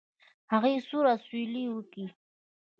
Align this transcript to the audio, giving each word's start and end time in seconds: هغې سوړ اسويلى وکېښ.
هغې 0.51 0.73
سوړ 0.87 1.05
اسويلى 1.15 1.63
وکېښ. 1.69 2.11